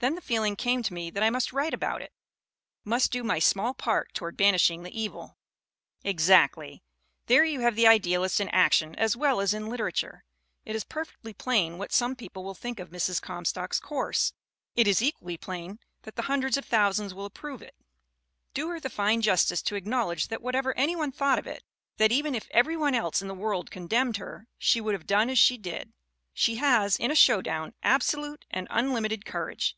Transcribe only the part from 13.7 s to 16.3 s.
course; it is equally plain that